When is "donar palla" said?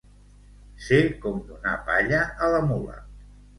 1.51-2.25